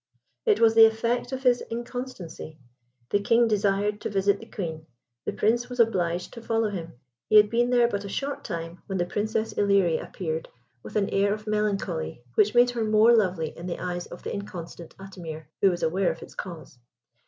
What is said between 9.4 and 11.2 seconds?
Ilerie appeared with an